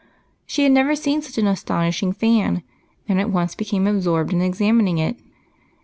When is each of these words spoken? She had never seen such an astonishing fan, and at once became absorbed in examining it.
She 0.47 0.63
had 0.63 0.71
never 0.71 0.95
seen 0.95 1.21
such 1.21 1.37
an 1.37 1.45
astonishing 1.45 2.11
fan, 2.11 2.63
and 3.07 3.21
at 3.21 3.29
once 3.29 3.53
became 3.53 3.85
absorbed 3.85 4.33
in 4.33 4.41
examining 4.41 4.97
it. 4.97 5.15